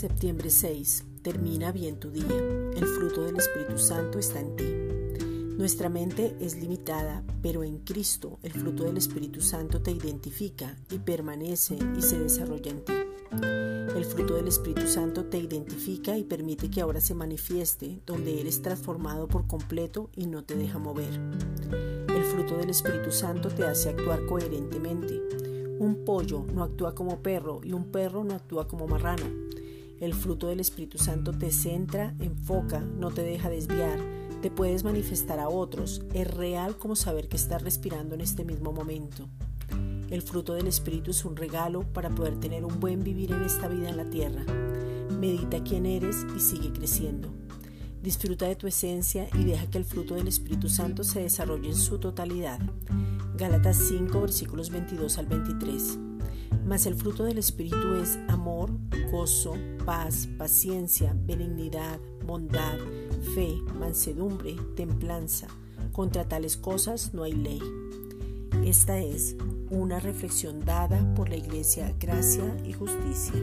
[0.00, 1.04] Septiembre 6.
[1.20, 2.24] Termina bien tu día.
[2.74, 4.64] El fruto del Espíritu Santo está en ti.
[5.58, 11.00] Nuestra mente es limitada, pero en Cristo el fruto del Espíritu Santo te identifica y
[11.00, 12.94] permanece y se desarrolla en ti.
[13.94, 18.62] El fruto del Espíritu Santo te identifica y permite que ahora se manifieste donde eres
[18.62, 21.12] transformado por completo y no te deja mover.
[22.08, 25.20] El fruto del Espíritu Santo te hace actuar coherentemente.
[25.78, 29.26] Un pollo no actúa como perro y un perro no actúa como marrano.
[30.00, 33.98] El fruto del Espíritu Santo te centra, enfoca, no te deja desviar,
[34.40, 36.00] te puedes manifestar a otros.
[36.14, 39.28] Es real como saber que estás respirando en este mismo momento.
[40.08, 43.68] El fruto del Espíritu es un regalo para poder tener un buen vivir en esta
[43.68, 44.42] vida en la tierra.
[45.10, 47.28] Medita quién eres y sigue creciendo.
[48.02, 51.76] Disfruta de tu esencia y deja que el fruto del Espíritu Santo se desarrolle en
[51.76, 52.58] su totalidad.
[53.36, 55.98] Gálatas 5 versículos 22 al 23.
[56.66, 58.70] Mas el fruto del Espíritu es amor,
[59.10, 62.78] gozo, paz, paciencia, benignidad, bondad,
[63.34, 65.48] fe, mansedumbre, templanza.
[65.92, 67.60] Contra tales cosas no hay ley.
[68.64, 69.36] Esta es
[69.70, 73.42] una reflexión dada por la Iglesia Gracia y Justicia.